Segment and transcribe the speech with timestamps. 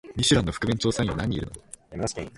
[0.15, 1.51] ミシュランの覆面調査員は何人いる
[1.95, 2.29] の？